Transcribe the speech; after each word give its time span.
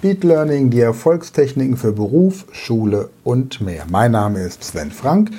Speed 0.00 0.24
Learning, 0.24 0.70
die 0.70 0.80
Erfolgstechniken 0.80 1.76
für 1.76 1.92
Beruf, 1.92 2.46
Schule 2.52 3.10
und 3.22 3.60
mehr. 3.60 3.84
Mein 3.90 4.12
Name 4.12 4.40
ist 4.40 4.64
Sven 4.64 4.92
Frank 4.92 5.30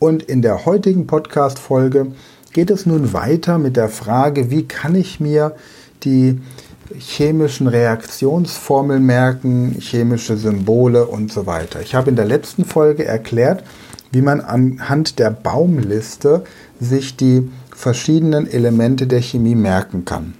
und 0.00 0.24
in 0.24 0.42
der 0.42 0.66
heutigen 0.66 1.06
Podcast-Folge 1.06 2.08
geht 2.52 2.72
es 2.72 2.84
nun 2.84 3.12
weiter 3.12 3.58
mit 3.58 3.76
der 3.76 3.88
Frage, 3.88 4.50
wie 4.50 4.66
kann 4.66 4.96
ich 4.96 5.20
mir 5.20 5.54
die 6.02 6.40
chemischen 6.98 7.68
Reaktionsformeln 7.68 9.06
merken, 9.06 9.76
chemische 9.78 10.36
Symbole 10.36 11.06
und 11.06 11.30
so 11.30 11.46
weiter. 11.46 11.80
Ich 11.80 11.94
habe 11.94 12.10
in 12.10 12.16
der 12.16 12.24
letzten 12.24 12.64
Folge 12.64 13.04
erklärt, 13.04 13.62
wie 14.10 14.22
man 14.22 14.40
anhand 14.40 15.20
der 15.20 15.30
Baumliste 15.30 16.42
sich 16.80 17.16
die 17.16 17.48
verschiedenen 17.70 18.50
Elemente 18.50 19.06
der 19.06 19.22
Chemie 19.22 19.54
merken 19.54 20.04
kann. 20.04 20.34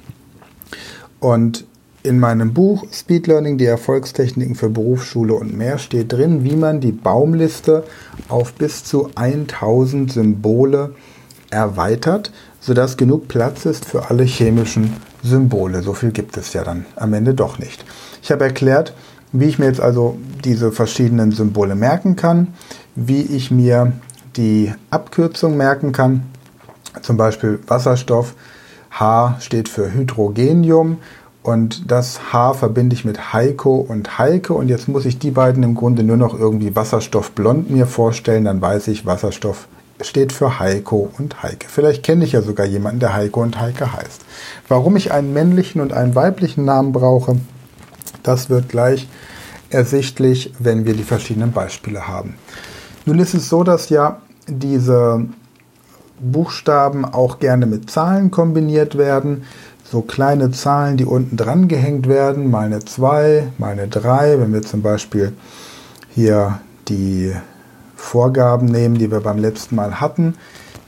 Und 1.20 1.67
in 2.02 2.20
meinem 2.20 2.54
Buch 2.54 2.86
Speed 2.92 3.26
Learning, 3.26 3.58
die 3.58 3.66
Erfolgstechniken 3.66 4.54
für 4.54 4.70
Berufsschule 4.70 5.34
und 5.34 5.56
mehr 5.56 5.78
steht 5.78 6.12
drin, 6.12 6.44
wie 6.44 6.56
man 6.56 6.80
die 6.80 6.92
Baumliste 6.92 7.84
auf 8.28 8.52
bis 8.54 8.84
zu 8.84 9.10
1000 9.14 10.12
Symbole 10.12 10.94
erweitert, 11.50 12.32
sodass 12.60 12.96
genug 12.96 13.28
Platz 13.28 13.64
ist 13.64 13.84
für 13.84 14.10
alle 14.10 14.24
chemischen 14.24 14.94
Symbole. 15.22 15.82
So 15.82 15.94
viel 15.94 16.12
gibt 16.12 16.36
es 16.36 16.52
ja 16.52 16.62
dann 16.64 16.86
am 16.96 17.12
Ende 17.14 17.34
doch 17.34 17.58
nicht. 17.58 17.84
Ich 18.22 18.30
habe 18.30 18.44
erklärt, 18.44 18.94
wie 19.32 19.46
ich 19.46 19.58
mir 19.58 19.66
jetzt 19.66 19.80
also 19.80 20.18
diese 20.44 20.72
verschiedenen 20.72 21.32
Symbole 21.32 21.74
merken 21.74 22.16
kann, 22.16 22.48
wie 22.94 23.22
ich 23.22 23.50
mir 23.50 23.92
die 24.36 24.72
Abkürzung 24.90 25.56
merken 25.56 25.92
kann, 25.92 26.22
zum 27.02 27.16
Beispiel 27.16 27.58
Wasserstoff. 27.66 28.34
H 28.90 29.36
steht 29.40 29.68
für 29.68 29.92
Hydrogenium 29.92 30.98
und 31.42 31.90
das 31.90 32.32
H 32.32 32.54
verbinde 32.54 32.94
ich 32.94 33.04
mit 33.04 33.32
Heiko 33.32 33.76
und 33.76 34.18
Heike. 34.18 34.52
Und 34.52 34.68
jetzt 34.68 34.88
muss 34.88 35.06
ich 35.06 35.18
die 35.18 35.30
beiden 35.30 35.62
im 35.62 35.74
Grunde 35.74 36.02
nur 36.02 36.16
noch 36.16 36.38
irgendwie 36.38 36.74
Wasserstoffblond 36.74 37.70
mir 37.70 37.86
vorstellen. 37.86 38.44
Dann 38.44 38.60
weiß 38.60 38.88
ich, 38.88 39.06
Wasserstoff 39.06 39.68
steht 40.00 40.32
für 40.32 40.58
Heiko 40.58 41.10
und 41.18 41.42
Heike. 41.42 41.66
Vielleicht 41.68 42.02
kenne 42.02 42.24
ich 42.24 42.32
ja 42.32 42.42
sogar 42.42 42.66
jemanden, 42.66 43.00
der 43.00 43.14
Heiko 43.14 43.42
und 43.42 43.60
Heike 43.60 43.92
heißt. 43.92 44.22
Warum 44.68 44.96
ich 44.96 45.12
einen 45.12 45.32
männlichen 45.32 45.80
und 45.80 45.92
einen 45.92 46.14
weiblichen 46.14 46.64
Namen 46.64 46.92
brauche, 46.92 47.36
das 48.22 48.50
wird 48.50 48.68
gleich 48.68 49.08
ersichtlich, 49.70 50.52
wenn 50.58 50.86
wir 50.86 50.94
die 50.94 51.02
verschiedenen 51.02 51.52
Beispiele 51.52 52.08
haben. 52.08 52.34
Nun 53.06 53.18
ist 53.18 53.34
es 53.34 53.48
so, 53.48 53.64
dass 53.64 53.88
ja 53.88 54.20
diese 54.46 55.26
Buchstaben 56.20 57.04
auch 57.04 57.38
gerne 57.38 57.66
mit 57.66 57.90
Zahlen 57.90 58.30
kombiniert 58.30 58.98
werden 58.98 59.44
so 59.90 60.02
kleine 60.02 60.50
Zahlen, 60.50 60.98
die 60.98 61.06
unten 61.06 61.36
dran 61.36 61.68
gehängt 61.68 62.08
werden, 62.08 62.50
mal 62.50 62.66
eine 62.66 62.80
2, 62.80 63.52
mal 63.56 63.72
eine 63.72 63.88
3. 63.88 64.40
Wenn 64.40 64.52
wir 64.52 64.62
zum 64.62 64.82
Beispiel 64.82 65.32
hier 66.10 66.60
die 66.88 67.32
Vorgaben 67.96 68.66
nehmen, 68.66 68.98
die 68.98 69.10
wir 69.10 69.20
beim 69.20 69.38
letzten 69.38 69.76
Mal 69.76 69.98
hatten, 70.00 70.34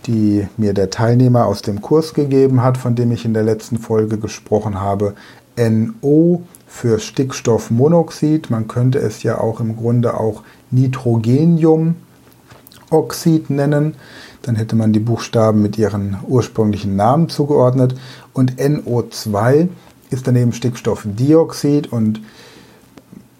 die 0.06 0.46
mir 0.56 0.72
der 0.74 0.90
Teilnehmer 0.90 1.46
aus 1.46 1.62
dem 1.62 1.80
Kurs 1.80 2.12
gegeben 2.14 2.62
hat, 2.62 2.76
von 2.76 2.94
dem 2.94 3.10
ich 3.12 3.24
in 3.24 3.32
der 3.32 3.42
letzten 3.42 3.78
Folge 3.78 4.18
gesprochen 4.18 4.80
habe. 4.80 5.14
NO 5.56 6.42
für 6.66 6.98
Stickstoffmonoxid. 6.98 8.50
Man 8.50 8.68
könnte 8.68 8.98
es 8.98 9.22
ja 9.22 9.38
auch 9.38 9.60
im 9.60 9.76
Grunde 9.76 10.14
auch 10.14 10.42
Nitrogeniumoxid 10.70 13.48
nennen. 13.48 13.94
Dann 14.42 14.56
hätte 14.56 14.76
man 14.76 14.92
die 14.92 15.00
Buchstaben 15.00 15.62
mit 15.62 15.76
ihren 15.78 16.18
ursprünglichen 16.26 16.96
Namen 16.96 17.28
zugeordnet. 17.28 17.94
Und 18.32 18.56
NO2 18.60 19.68
ist 20.10 20.26
daneben 20.26 20.52
Stickstoffdioxid 20.52 21.92
und 21.92 22.20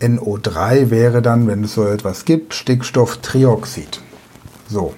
NO3 0.00 0.90
wäre 0.90 1.20
dann, 1.20 1.46
wenn 1.46 1.64
es 1.64 1.74
so 1.74 1.84
etwas 1.84 2.24
gibt, 2.24 2.54
Stickstofftrioxid. 2.54 4.00
So. 4.68 4.94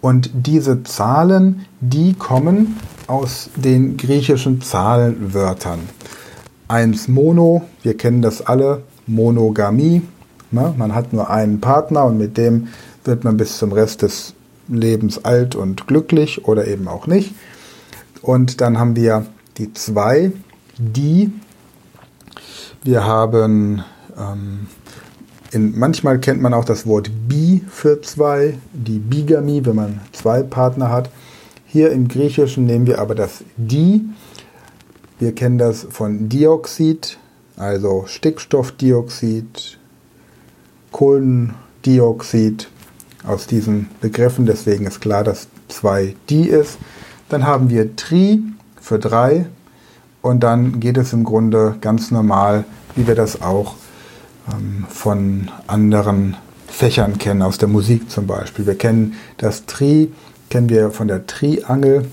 Und 0.00 0.30
diese 0.34 0.82
Zahlen, 0.84 1.66
die 1.80 2.14
kommen 2.14 2.76
aus 3.06 3.50
den 3.56 3.96
griechischen 3.96 4.60
Zahlenwörtern. 4.60 5.80
Eins 6.68 7.08
Mono, 7.08 7.62
wir 7.82 7.96
kennen 7.96 8.22
das 8.22 8.42
alle, 8.42 8.82
Monogamie. 9.06 10.02
Ne? 10.50 10.74
Man 10.76 10.94
hat 10.94 11.12
nur 11.12 11.30
einen 11.30 11.60
Partner 11.60 12.04
und 12.04 12.18
mit 12.18 12.38
dem 12.38 12.68
wird 13.04 13.24
man 13.24 13.36
bis 13.36 13.58
zum 13.58 13.72
Rest 13.72 14.02
des 14.02 14.34
lebensalt 14.68 15.54
und 15.54 15.86
glücklich 15.86 16.46
oder 16.46 16.66
eben 16.66 16.88
auch 16.88 17.06
nicht. 17.06 17.34
Und 18.22 18.60
dann 18.60 18.78
haben 18.78 18.96
wir 18.96 19.26
die 19.58 19.72
zwei, 19.74 20.32
die. 20.78 21.32
Wir 22.82 23.04
haben, 23.04 23.84
ähm, 24.18 24.66
in, 25.52 25.78
manchmal 25.78 26.18
kennt 26.18 26.42
man 26.42 26.54
auch 26.54 26.64
das 26.64 26.86
Wort 26.86 27.10
bi 27.28 27.62
für 27.70 28.00
zwei, 28.02 28.58
die 28.72 28.98
Bigamie, 28.98 29.64
wenn 29.64 29.76
man 29.76 30.00
zwei 30.12 30.42
Partner 30.42 30.90
hat. 30.90 31.10
Hier 31.66 31.90
im 31.92 32.08
Griechischen 32.08 32.66
nehmen 32.66 32.86
wir 32.86 32.98
aber 33.00 33.14
das 33.14 33.44
di. 33.56 34.02
Wir 35.18 35.34
kennen 35.34 35.58
das 35.58 35.86
von 35.90 36.28
Dioxid, 36.28 37.18
also 37.56 38.04
Stickstoffdioxid, 38.06 39.78
Kohlendioxid, 40.90 42.68
aus 43.26 43.46
diesen 43.46 43.88
Begriffen. 44.00 44.46
Deswegen 44.46 44.86
ist 44.86 45.00
klar, 45.00 45.24
dass 45.24 45.48
2 45.68 46.14
die 46.28 46.48
ist. 46.48 46.78
Dann 47.28 47.46
haben 47.46 47.70
wir 47.70 47.96
Tri 47.96 48.42
für 48.80 48.98
3 48.98 49.46
und 50.22 50.40
dann 50.40 50.80
geht 50.80 50.96
es 50.96 51.12
im 51.12 51.24
Grunde 51.24 51.76
ganz 51.80 52.10
normal, 52.10 52.64
wie 52.94 53.06
wir 53.06 53.14
das 53.14 53.42
auch 53.42 53.74
ähm, 54.52 54.86
von 54.88 55.50
anderen 55.66 56.36
Fächern 56.66 57.18
kennen, 57.18 57.42
aus 57.42 57.58
der 57.58 57.68
Musik 57.68 58.10
zum 58.10 58.26
Beispiel. 58.26 58.66
Wir 58.66 58.76
kennen 58.76 59.14
das 59.38 59.66
Tri, 59.66 60.10
kennen 60.50 60.68
wir 60.68 60.90
von 60.90 61.08
der 61.08 61.26
Triangel, 61.26 62.06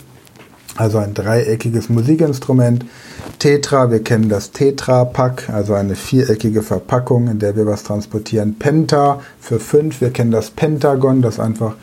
also 0.76 1.00
ein 1.00 1.14
dreieckiges 1.14 1.90
Musikinstrument. 1.90 2.86
Tetra, 3.42 3.90
wir 3.90 4.04
kennen 4.04 4.30
das 4.30 4.52
Tetra-Pack, 4.52 5.50
also 5.50 5.74
eine 5.74 5.96
viereckige 5.96 6.62
Verpackung, 6.62 7.28
in 7.28 7.40
der 7.40 7.56
wir 7.56 7.66
was 7.66 7.82
transportieren. 7.82 8.60
Penta 8.60 9.20
für 9.40 9.60
fünf, 9.60 10.00
wir 10.00 10.12
kennen 10.12 10.30
das 10.30 10.52
Pentagon, 10.52 11.24
das 11.24 11.40
einfach 11.40 11.74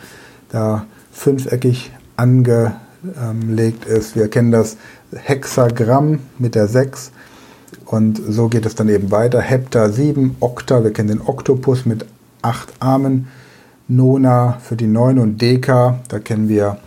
da 0.50 0.86
fünfeckig 1.10 1.90
angelegt 2.14 3.86
ist. 3.86 4.14
Wir 4.14 4.28
kennen 4.28 4.52
das 4.52 4.76
Hexagramm 5.12 6.20
mit 6.38 6.54
der 6.54 6.68
6 6.68 7.10
und 7.86 8.22
so 8.28 8.46
geht 8.46 8.64
es 8.64 8.76
dann 8.76 8.88
eben 8.88 9.10
weiter. 9.10 9.40
Hepta 9.40 9.88
7, 9.88 10.36
Okta, 10.38 10.84
wir 10.84 10.92
kennen 10.92 11.08
den 11.08 11.20
Oktopus 11.22 11.86
mit 11.86 12.06
acht 12.40 12.72
Armen. 12.78 13.26
Nona 13.88 14.58
für 14.62 14.76
die 14.76 14.86
9 14.86 15.18
und 15.18 15.42
Deka, 15.42 15.98
da 16.06 16.20
kennen 16.20 16.48
wir, 16.48 16.78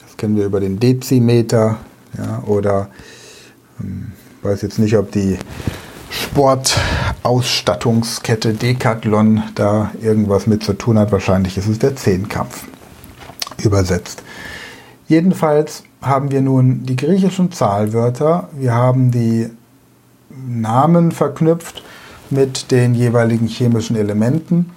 das 0.00 0.16
kennen 0.16 0.36
wir 0.36 0.46
über 0.46 0.60
den 0.60 0.78
Dezimeter 0.78 1.78
ja, 2.16 2.44
oder 2.46 2.88
ähm, 3.80 4.12
weiß 4.42 4.62
jetzt 4.62 4.78
nicht, 4.78 4.96
ob 4.96 5.10
die 5.12 5.38
Sportausstattungskette 6.10 8.54
Decathlon 8.54 9.42
da 9.54 9.90
irgendwas 10.00 10.46
mit 10.46 10.62
zu 10.62 10.72
tun 10.74 10.98
hat. 10.98 11.12
Wahrscheinlich 11.12 11.56
ist 11.56 11.68
es 11.68 11.78
der 11.78 11.96
Zehnkampf 11.96 12.66
übersetzt. 13.62 14.22
Jedenfalls 15.08 15.84
haben 16.00 16.30
wir 16.30 16.42
nun 16.42 16.84
die 16.84 16.96
griechischen 16.96 17.52
Zahlwörter. 17.52 18.48
Wir 18.52 18.74
haben 18.74 19.10
die 19.10 19.48
Namen 20.30 21.12
verknüpft 21.12 21.82
mit 22.30 22.70
den 22.70 22.94
jeweiligen 22.94 23.46
chemischen 23.46 23.96
Elementen. 23.96 24.70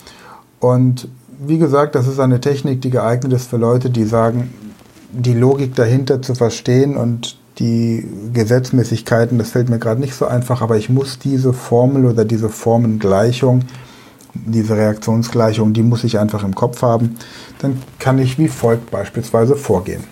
Und 0.59 1.07
wie 1.39 1.57
gesagt, 1.57 1.95
das 1.95 2.07
ist 2.07 2.19
eine 2.19 2.41
Technik, 2.41 2.81
die 2.81 2.89
geeignet 2.89 3.33
ist 3.33 3.49
für 3.49 3.57
Leute, 3.57 3.89
die 3.89 4.05
sagen, 4.05 4.53
die 5.11 5.33
Logik 5.33 5.75
dahinter 5.75 6.21
zu 6.21 6.35
verstehen 6.35 6.97
und 6.97 7.37
die 7.59 8.05
Gesetzmäßigkeiten, 8.33 9.37
das 9.37 9.51
fällt 9.51 9.69
mir 9.69 9.79
gerade 9.79 10.01
nicht 10.01 10.15
so 10.15 10.25
einfach, 10.25 10.61
aber 10.61 10.77
ich 10.77 10.89
muss 10.89 11.19
diese 11.19 11.53
Formel 11.53 12.05
oder 12.05 12.25
diese 12.25 12.49
Formengleichung, 12.49 13.61
diese 14.33 14.75
Reaktionsgleichung, 14.75 15.73
die 15.73 15.83
muss 15.83 16.03
ich 16.03 16.19
einfach 16.19 16.43
im 16.43 16.55
Kopf 16.55 16.81
haben. 16.81 17.15
Dann 17.59 17.81
kann 17.99 18.19
ich 18.19 18.37
wie 18.37 18.49
folgt 18.49 18.91
beispielsweise 18.91 19.55
vorgehen. 19.55 20.03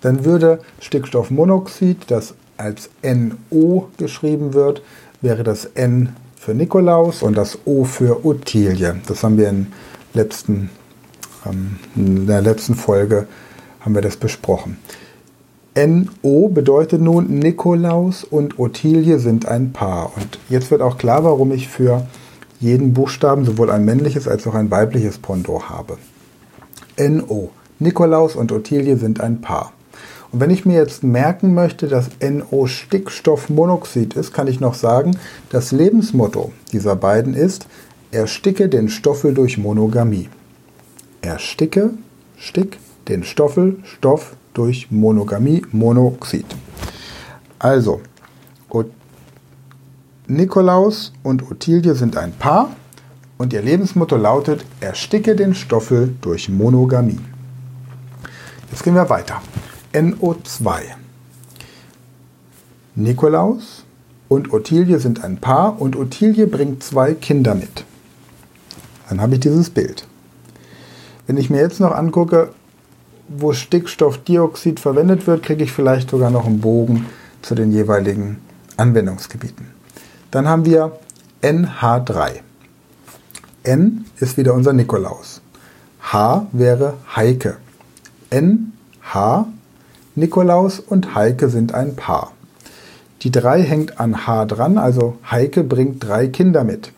Dann 0.00 0.24
würde 0.24 0.60
Stickstoffmonoxid, 0.80 2.10
das 2.10 2.34
als 2.56 2.90
NO 3.02 3.88
geschrieben 3.96 4.54
wird, 4.54 4.82
wäre 5.20 5.42
das 5.42 5.64
N 5.64 6.14
für 6.36 6.54
Nikolaus 6.54 7.22
und 7.22 7.36
das 7.36 7.58
O 7.64 7.84
für 7.84 8.24
Ottilie. 8.24 9.00
Das 9.06 9.22
haben 9.22 9.36
wir 9.36 9.48
in, 9.48 9.66
letzten, 10.14 10.70
ähm, 11.44 11.78
in 11.96 12.26
der 12.26 12.40
letzten 12.40 12.74
Folge 12.74 13.26
haben 13.80 13.94
wir 13.94 14.02
das 14.02 14.16
besprochen. 14.16 14.78
NO 15.76 16.48
bedeutet 16.48 17.00
nun 17.00 17.38
Nikolaus 17.38 18.24
und 18.24 18.58
Ottilie 18.58 19.20
sind 19.20 19.46
ein 19.46 19.72
Paar. 19.72 20.12
Und 20.16 20.38
jetzt 20.48 20.70
wird 20.72 20.82
auch 20.82 20.98
klar, 20.98 21.22
warum 21.22 21.52
ich 21.52 21.68
für 21.68 22.06
jeden 22.58 22.92
Buchstaben 22.92 23.44
sowohl 23.44 23.70
ein 23.70 23.84
männliches 23.84 24.26
als 24.26 24.46
auch 24.46 24.54
ein 24.54 24.70
weibliches 24.70 25.18
Pendant 25.18 25.68
habe. 25.68 25.98
NO. 26.98 27.50
Nikolaus 27.78 28.36
und 28.36 28.50
Ottilie 28.52 28.96
sind 28.96 29.20
ein 29.20 29.40
Paar. 29.40 29.72
Und 30.32 30.40
wenn 30.40 30.50
ich 30.50 30.66
mir 30.66 30.76
jetzt 30.76 31.02
merken 31.02 31.54
möchte, 31.54 31.86
dass 31.86 32.10
NO 32.20 32.66
Stickstoffmonoxid 32.66 34.14
ist, 34.14 34.32
kann 34.32 34.48
ich 34.48 34.60
noch 34.60 34.74
sagen, 34.74 35.16
das 35.50 35.72
Lebensmotto 35.72 36.52
dieser 36.72 36.96
beiden 36.96 37.34
ist, 37.34 37.66
ersticke 38.10 38.68
den 38.68 38.88
Stoffel 38.88 39.34
durch 39.34 39.56
Monogamie. 39.56 40.28
Ersticke, 41.22 41.90
stick, 42.36 42.78
den 43.08 43.24
Stoffel, 43.24 43.76
Stoff 43.84 44.34
durch 44.54 44.90
Monogamie, 44.90 45.62
Monoxid. 45.72 46.46
Also, 47.58 48.00
Nikolaus 50.30 51.12
und 51.24 51.50
Ottilie 51.50 51.96
sind 51.96 52.16
ein 52.16 52.30
Paar 52.30 52.70
und 53.36 53.52
ihr 53.52 53.62
Lebensmotto 53.62 54.16
lautet, 54.16 54.64
ersticke 54.80 55.34
den 55.34 55.56
Stoffel 55.56 56.14
durch 56.20 56.48
Monogamie. 56.48 57.18
Jetzt 58.70 58.84
gehen 58.84 58.94
wir 58.94 59.10
weiter. 59.10 59.42
NO2. 59.92 60.82
Nikolaus 62.94 63.84
und 64.28 64.52
Ottilie 64.52 65.00
sind 65.00 65.24
ein 65.24 65.38
Paar 65.38 65.82
und 65.82 65.96
Ottilie 65.96 66.46
bringt 66.46 66.84
zwei 66.84 67.14
Kinder 67.14 67.56
mit. 67.56 67.84
Dann 69.08 69.20
habe 69.20 69.34
ich 69.34 69.40
dieses 69.40 69.68
Bild. 69.68 70.06
Wenn 71.26 71.38
ich 71.38 71.50
mir 71.50 71.58
jetzt 71.58 71.80
noch 71.80 71.90
angucke, 71.90 72.50
wo 73.30 73.52
Stickstoffdioxid 73.52 74.80
verwendet 74.80 75.26
wird, 75.28 75.44
kriege 75.44 75.62
ich 75.62 75.72
vielleicht 75.72 76.10
sogar 76.10 76.30
noch 76.30 76.46
einen 76.46 76.60
Bogen 76.60 77.06
zu 77.42 77.54
den 77.54 77.72
jeweiligen 77.72 78.40
Anwendungsgebieten. 78.76 79.68
Dann 80.32 80.48
haben 80.48 80.64
wir 80.64 80.98
NH3. 81.42 82.40
N 83.62 84.04
ist 84.18 84.36
wieder 84.36 84.52
unser 84.52 84.72
Nikolaus. 84.72 85.40
H 86.00 86.46
wäre 86.50 86.94
Heike. 87.14 87.58
N, 88.30 88.72
H, 89.02 89.46
Nikolaus 90.16 90.80
und 90.80 91.14
Heike 91.14 91.48
sind 91.48 91.72
ein 91.72 91.94
Paar. 91.94 92.32
Die 93.22 93.30
3 93.30 93.62
hängt 93.62 94.00
an 94.00 94.26
H 94.26 94.46
dran, 94.46 94.76
also 94.76 95.18
Heike 95.30 95.62
bringt 95.62 96.02
drei 96.02 96.26
Kinder 96.26 96.64
mit. 96.64 96.92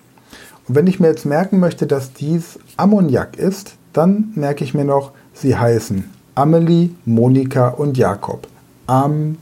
Und 0.67 0.77
wenn 0.77 0.87
ich 0.87 0.99
mir 0.99 1.09
jetzt 1.09 1.27
merken 1.27 1.61
möchte, 1.61 1.87
dass 1.87 2.15
dies 2.15 2.59
Ammoniak 2.77 3.37
ist, 3.37 3.75
dann 3.93 4.33
merke 4.35 4.65
ich 4.65 4.73
mir 4.73 4.85
noch, 4.85 5.13
sie 5.35 5.57
heißen 5.57 6.22
Amelie, 6.35 6.95
Monika 7.05 7.69
und 7.69 7.99
Jakob. 7.99 8.49
Ammonia, 8.87 9.35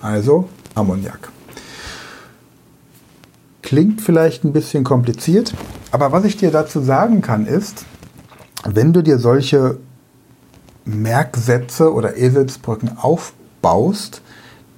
also 0.00 0.48
Ammoniak. 0.74 1.30
Klingt 3.62 4.00
vielleicht 4.00 4.44
ein 4.44 4.52
bisschen 4.52 4.84
kompliziert, 4.84 5.54
aber 5.90 6.12
was 6.12 6.24
ich 6.24 6.36
dir 6.36 6.52
dazu 6.52 6.80
sagen 6.80 7.20
kann 7.20 7.46
ist, 7.46 7.84
wenn 8.64 8.92
du 8.92 9.02
dir 9.02 9.18
solche 9.18 9.78
Merksätze 10.84 11.92
oder 11.92 12.16
Eselsbrücken 12.16 12.96
aufbaust, 12.96 14.22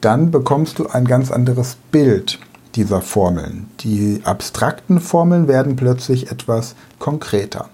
dann 0.01 0.31
bekommst 0.31 0.79
du 0.79 0.87
ein 0.87 1.05
ganz 1.05 1.31
anderes 1.31 1.77
Bild 1.91 2.39
dieser 2.77 3.03
Formeln. 3.03 3.69
Die 3.81 4.23
abstrakten 4.25 5.01
Formeln 5.01 5.49
werden 5.49 5.77
plötzlich 5.77 6.31
etwas 6.31 6.75
konkreter. 6.99 7.69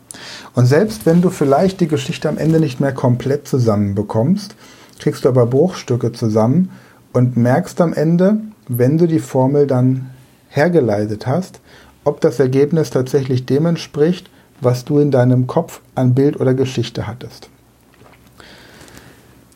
Und 0.54 0.66
selbst 0.66 1.06
wenn 1.06 1.22
du 1.22 1.30
vielleicht 1.30 1.80
die 1.80 1.88
Geschichte 1.88 2.28
am 2.28 2.38
Ende 2.38 2.60
nicht 2.60 2.80
mehr 2.80 2.92
komplett 2.92 3.48
zusammenbekommst, 3.48 4.54
kriegst 4.98 5.24
du 5.24 5.28
aber 5.28 5.46
Bruchstücke 5.46 6.12
zusammen 6.12 6.70
und 7.12 7.36
merkst 7.36 7.80
am 7.80 7.92
Ende, 7.92 8.38
wenn 8.68 8.98
du 8.98 9.06
die 9.06 9.20
Formel 9.20 9.66
dann 9.66 10.10
hergeleitet 10.48 11.26
hast, 11.26 11.60
ob 12.04 12.20
das 12.20 12.38
Ergebnis 12.38 12.90
tatsächlich 12.90 13.46
dem 13.46 13.66
entspricht, 13.66 14.30
was 14.60 14.84
du 14.84 14.98
in 14.98 15.10
deinem 15.10 15.46
Kopf 15.46 15.80
an 15.94 16.14
Bild 16.14 16.40
oder 16.40 16.54
Geschichte 16.54 17.06
hattest. 17.06 17.48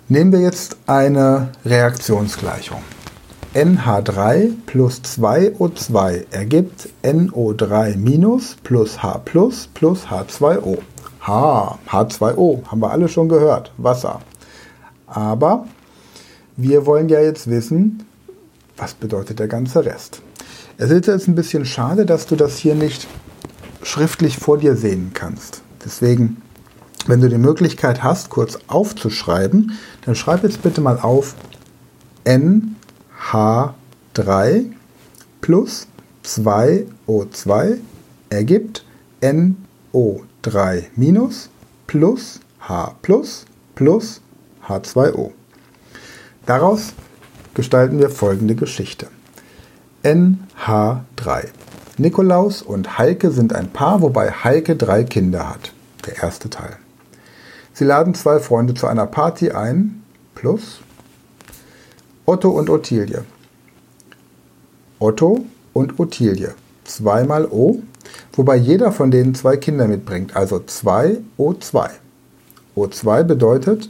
Nehmen 0.08 0.32
wir 0.32 0.40
jetzt 0.40 0.76
eine 0.86 1.50
Reaktionsgleichung. 1.64 2.82
NH3 3.54 4.50
plus 4.66 5.00
2O2 5.04 6.26
ergibt 6.30 6.90
NO3 7.02 7.96
minus 7.96 8.56
plus 8.62 9.02
H 9.02 9.22
plus 9.24 9.68
plus 9.72 10.06
H2O. 10.06 10.78
H, 11.20 11.78
H2O, 11.88 12.66
haben 12.66 12.80
wir 12.80 12.90
alle 12.90 13.08
schon 13.08 13.30
gehört, 13.30 13.72
Wasser. 13.78 14.20
Aber 15.06 15.66
wir 16.56 16.84
wollen 16.84 17.08
ja 17.08 17.20
jetzt 17.20 17.48
wissen, 17.48 18.04
was 18.76 18.92
bedeutet 18.92 19.38
der 19.38 19.48
ganze 19.48 19.82
Rest. 19.84 20.20
Es 20.76 20.90
ist 20.90 21.06
jetzt 21.06 21.26
ein 21.26 21.34
bisschen 21.34 21.64
schade, 21.64 22.04
dass 22.04 22.26
du 22.26 22.36
das 22.36 22.58
hier 22.58 22.74
nicht 22.74 23.06
schriftlich 23.82 24.36
vor 24.36 24.58
dir 24.58 24.76
sehen 24.76 25.12
kannst. 25.14 25.62
Deswegen, 25.82 26.42
wenn 27.06 27.22
du 27.22 27.30
die 27.30 27.38
Möglichkeit 27.38 28.02
hast, 28.02 28.28
kurz 28.28 28.58
aufzuschreiben, 28.68 29.72
dann 30.04 30.14
schreib 30.14 30.42
jetzt 30.42 30.62
bitte 30.62 30.82
mal 30.82 30.98
auf 30.98 31.34
NH3 33.30 34.64
plus 35.42 35.86
2O2 36.24 37.78
ergibt 38.30 38.84
NO3 39.20 40.84
minus 40.96 41.50
plus 41.86 42.40
H 42.60 42.94
plus 43.02 43.44
plus 43.74 44.22
H2O. 44.66 45.32
Daraus 46.46 46.94
gestalten 47.54 47.98
wir 47.98 48.08
folgende 48.08 48.54
Geschichte. 48.54 49.08
NH3. 50.04 51.48
Nikolaus 51.98 52.62
und 52.62 52.98
Heike 52.98 53.30
sind 53.30 53.52
ein 53.52 53.68
Paar, 53.68 54.00
wobei 54.00 54.30
Heike 54.30 54.76
drei 54.76 55.04
Kinder 55.04 55.50
hat. 55.50 55.72
Der 56.06 56.22
erste 56.22 56.48
Teil. 56.48 56.76
Sie 57.74 57.84
laden 57.84 58.14
zwei 58.14 58.38
Freunde 58.38 58.74
zu 58.74 58.86
einer 58.86 59.06
Party 59.06 59.50
ein, 59.50 60.02
plus 60.34 60.80
Otto 62.28 62.50
und 62.50 62.68
Ottilie. 62.68 63.24
Otto 64.98 65.46
und 65.72 65.98
Ottilie. 65.98 66.50
Zweimal 66.84 67.46
O, 67.46 67.78
wobei 68.34 68.56
jeder 68.56 68.92
von 68.92 69.10
denen 69.10 69.34
zwei 69.34 69.56
Kinder 69.56 69.88
mitbringt, 69.88 70.36
also 70.36 70.58
2 70.58 71.20
O2. 71.38 71.88
O2 72.76 73.22
bedeutet 73.22 73.88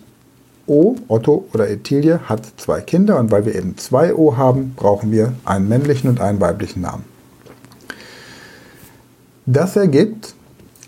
O, 0.69 0.95
Otto 1.09 1.49
oder 1.53 1.69
Etilie 1.69 2.29
hat 2.29 2.47
zwei 2.59 2.81
Kinder 2.81 3.19
und 3.19 3.33
weil 3.33 3.45
wir 3.45 3.57
eben 3.57 3.77
zwei 3.77 4.15
O 4.15 4.37
haben, 4.37 4.73
brauchen 4.77 5.11
wir 5.11 5.33
einen 5.45 5.69
männlichen 5.69 6.09
und 6.09 6.21
einen 6.21 6.41
weiblichen 6.41 6.83
Namen. 6.83 7.07
Das 9.47 9.75
ergibt 9.75 10.37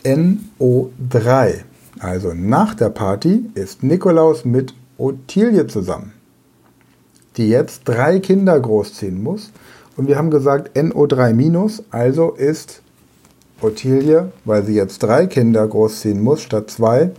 NO3. 0.05 1.65
Also 1.99 2.33
nach 2.33 2.75
der 2.75 2.91
Party 2.91 3.51
ist 3.55 3.83
Nikolaus 3.83 4.45
mit 4.45 4.73
Ottilie 4.99 5.67
zusammen, 5.67 6.13
die 7.37 7.49
jetzt 7.49 7.83
drei 7.85 8.21
Kinder 8.21 8.59
großziehen 8.59 9.23
muss. 9.23 9.53
Und 9.97 10.09
wir 10.09 10.17
haben 10.17 10.31
gesagt 10.31 10.77
NO3 10.77 11.35
minus, 11.35 11.83
also 11.91 12.31
ist 12.31 12.83
Ottilie, 13.61 14.33
weil 14.45 14.65
sie 14.65 14.75
jetzt 14.75 15.03
drei 15.03 15.27
Kinder 15.27 15.67
großziehen 15.67 16.23
muss 16.23 16.43
statt 16.43 16.71
zwei, 16.71 17.11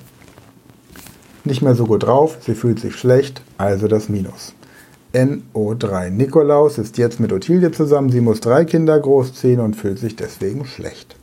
nicht 1.43 1.61
mehr 1.61 1.75
so 1.75 1.85
gut 1.85 2.03
drauf, 2.03 2.37
sie 2.45 2.55
fühlt 2.55 2.79
sich 2.79 2.95
schlecht, 2.95 3.41
also 3.57 3.87
das 3.87 4.09
Minus. 4.09 4.53
NO3. 5.13 6.09
Nikolaus 6.09 6.77
ist 6.77 6.97
jetzt 6.97 7.19
mit 7.19 7.33
Ottilie 7.33 7.71
zusammen, 7.71 8.11
sie 8.11 8.21
muss 8.21 8.39
drei 8.39 8.63
Kinder 8.63 8.99
großziehen 8.99 9.59
und 9.59 9.75
fühlt 9.75 9.99
sich 9.99 10.15
deswegen 10.15 10.65
schlecht. 10.65 11.15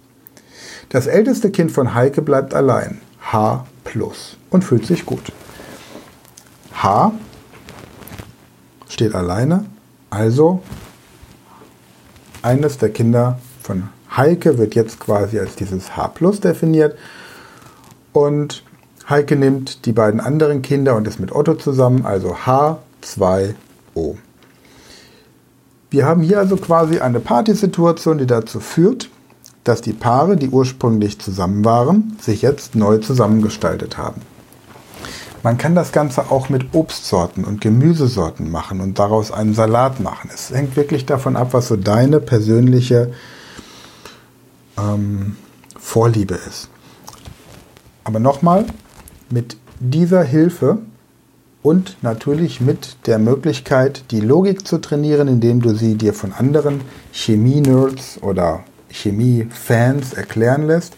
Das 0.89 1.07
älteste 1.07 1.51
Kind 1.51 1.71
von 1.71 1.95
Heike 1.95 2.23
bleibt 2.23 2.55
allein, 2.55 3.01
H 3.21 3.67
plus, 3.85 4.37
und 4.51 4.65
fühlt 4.65 4.87
sich 4.87 5.07
gut. 5.07 5.33
H 6.73 7.13
steht 8.99 9.15
alleine, 9.15 9.65
also 10.11 10.61
eines 12.43 12.79
der 12.79 12.89
Kinder 12.89 13.39
von 13.63 13.91
Heike 14.17 14.59
wird 14.59 14.75
jetzt 14.75 14.99
quasi 14.99 15.39
als 15.39 15.55
dieses 15.55 15.97
H 15.97 16.09
plus 16.09 16.41
definiert 16.41 16.99
und 18.13 18.65
Heike 19.09 19.37
nimmt 19.37 19.87
die 19.87 19.93
beiden 19.93 20.19
anderen 20.19 20.63
Kinder 20.63 20.97
und 20.97 21.07
ist 21.07 21.21
mit 21.21 21.31
Otto 21.31 21.55
zusammen, 21.55 22.07
also 22.07 22.35
H2O. 22.35 24.17
Wir 25.91 26.05
haben 26.05 26.23
hier 26.23 26.41
also 26.41 26.57
quasi 26.57 26.99
eine 26.99 27.21
Partysituation, 27.21 28.19
die 28.19 28.27
dazu 28.27 28.59
führt, 28.59 29.11
dass 29.63 29.81
die 29.81 29.93
Paare, 29.93 30.37
die 30.37 30.49
ursprünglich 30.49 31.21
zusammen 31.21 31.65
waren, 31.65 32.17
sich 32.21 32.43
jetzt 32.43 32.75
neu 32.75 32.99
zusammengestaltet 32.99 33.97
haben. 33.97 34.23
Man 35.43 35.57
kann 35.57 35.75
das 35.75 35.93
Ganze 35.93 36.31
auch 36.31 36.49
mit 36.49 36.75
Obstsorten 36.75 37.45
und 37.45 37.61
Gemüsesorten 37.61 38.51
machen 38.51 38.81
und 38.81 38.99
daraus 38.99 39.31
einen 39.31 39.55
Salat 39.55 40.01
machen. 40.01 40.31
Es 40.33 40.51
hängt 40.51 40.77
wirklich 40.77 41.07
davon 41.07 41.37
ab, 41.37 41.49
was 41.53 41.69
so 41.69 41.77
deine 41.77 42.21
persönliche 42.21 43.13
ähm, 44.77 45.37
Vorliebe 45.79 46.35
ist. 46.35 46.69
Aber 48.05 48.19
nochmal, 48.19 48.67
mit 49.31 49.57
dieser 49.81 50.23
Hilfe 50.23 50.79
und 51.63 51.97
natürlich 52.03 52.61
mit 52.61 53.07
der 53.07 53.19
Möglichkeit, 53.19 54.05
die 54.11 54.21
Logik 54.21 54.67
zu 54.67 54.79
trainieren, 54.79 55.29
indem 55.29 55.61
du 55.61 55.75
sie 55.75 55.95
dir 55.95 56.15
von 56.15 56.33
anderen 56.33 56.81
Chemie-Nerds 57.13 58.23
oder 58.23 58.65
Chemie-Fans 58.91 60.15
erklären 60.15 60.67
lässt, 60.67 60.97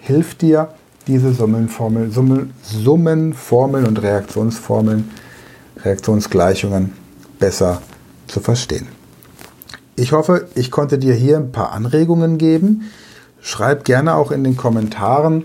hilft 0.00 0.42
dir, 0.42 0.68
diese 1.06 1.32
Summenformel, 1.32 2.10
Summen, 2.10 2.52
Summenformeln 2.62 3.86
und 3.86 4.02
Reaktionsformeln, 4.02 5.10
Reaktionsgleichungen 5.84 6.92
besser 7.38 7.82
zu 8.28 8.40
verstehen. 8.40 8.86
Ich 9.96 10.12
hoffe, 10.12 10.48
ich 10.54 10.70
konnte 10.70 10.98
dir 10.98 11.14
hier 11.14 11.36
ein 11.36 11.52
paar 11.52 11.72
Anregungen 11.72 12.38
geben. 12.38 12.90
Schreib 13.40 13.84
gerne 13.84 14.14
auch 14.14 14.30
in 14.30 14.44
den 14.44 14.56
Kommentaren, 14.56 15.44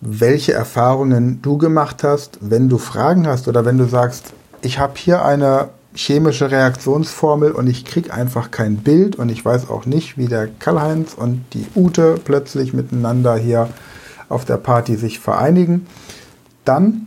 welche 0.00 0.52
Erfahrungen 0.52 1.40
du 1.42 1.58
gemacht 1.58 2.02
hast. 2.02 2.38
Wenn 2.40 2.68
du 2.68 2.78
Fragen 2.78 3.26
hast 3.26 3.48
oder 3.48 3.64
wenn 3.64 3.78
du 3.78 3.84
sagst, 3.84 4.32
ich 4.62 4.78
habe 4.78 4.94
hier 4.96 5.24
eine 5.24 5.68
chemische 5.94 6.50
Reaktionsformel 6.50 7.52
und 7.52 7.68
ich 7.68 7.84
kriege 7.84 8.12
einfach 8.12 8.50
kein 8.50 8.78
Bild 8.78 9.16
und 9.16 9.30
ich 9.30 9.44
weiß 9.44 9.70
auch 9.70 9.86
nicht, 9.86 10.18
wie 10.18 10.26
der 10.26 10.46
Karl-Heinz 10.46 11.14
und 11.14 11.44
die 11.54 11.66
Ute 11.74 12.18
plötzlich 12.22 12.72
miteinander 12.72 13.36
hier 13.36 13.68
auf 14.28 14.44
der 14.44 14.56
Party 14.56 14.96
sich 14.96 15.20
vereinigen, 15.20 15.86
dann 16.64 17.06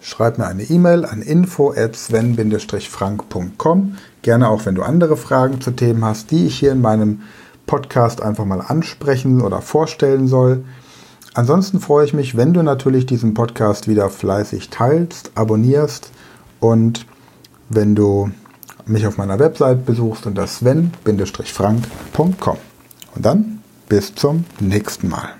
schreib 0.00 0.36
mir 0.38 0.46
eine 0.46 0.64
E-Mail 0.64 1.04
an 1.04 1.20
info@sven-frank.com. 1.22 3.96
Gerne 4.22 4.48
auch, 4.48 4.64
wenn 4.66 4.74
du 4.74 4.82
andere 4.82 5.16
Fragen 5.16 5.60
zu 5.60 5.70
Themen 5.72 6.04
hast, 6.04 6.30
die 6.30 6.46
ich 6.46 6.58
hier 6.58 6.72
in 6.72 6.80
meinem 6.80 7.22
Podcast 7.66 8.22
einfach 8.22 8.44
mal 8.44 8.60
ansprechen 8.60 9.40
oder 9.40 9.60
vorstellen 9.60 10.28
soll. 10.28 10.64
Ansonsten 11.34 11.80
freue 11.80 12.06
ich 12.06 12.14
mich, 12.14 12.36
wenn 12.36 12.52
du 12.52 12.62
natürlich 12.62 13.06
diesen 13.06 13.34
Podcast 13.34 13.86
wieder 13.86 14.10
fleißig 14.10 14.70
teilst, 14.70 15.30
abonnierst 15.36 16.10
und 16.58 17.06
wenn 17.68 17.94
du 17.94 18.32
mich 18.86 19.06
auf 19.06 19.18
meiner 19.18 19.38
Website 19.38 19.86
besuchst 19.86 20.26
unter 20.26 20.46
sven-frank.com. 20.46 22.56
Und 23.14 23.24
dann 23.24 23.62
bis 23.88 24.14
zum 24.14 24.44
nächsten 24.60 25.08
Mal. 25.08 25.30